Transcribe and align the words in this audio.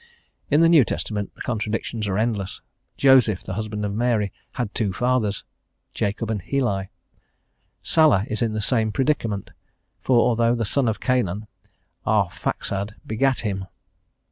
In 0.49 0.61
the 0.61 0.67
New 0.67 0.83
Testament 0.83 1.35
the 1.35 1.41
contradictions 1.43 2.07
are 2.07 2.17
endless; 2.17 2.61
Joseph, 2.97 3.43
the 3.43 3.53
husband 3.53 3.85
of 3.85 3.93
Mary, 3.93 4.33
had 4.53 4.73
two 4.73 4.91
fathers, 4.93 5.43
Jacob 5.93 6.31
and 6.31 6.41
Heli; 6.41 6.89
Salah 7.83 8.25
is 8.27 8.41
in 8.41 8.53
the 8.53 8.61
same 8.61 8.91
predicament, 8.91 9.51
for 9.99 10.17
although 10.27 10.55
the 10.55 10.65
son 10.65 10.87
of 10.87 10.99
Canaan, 10.99 11.45
Arphaxad 12.03 12.95
begat 13.05 13.41
him. 13.41 13.67